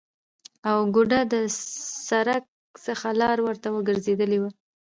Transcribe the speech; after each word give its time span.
او 0.69 0.77
گوډه 0.95 1.19
د 1.33 1.35
سرک 2.07 2.43
څخه 2.85 3.07
لار 3.21 3.37
ورته 3.47 3.67
ورگرځیدلې 3.71 4.37
ده، 4.43 4.49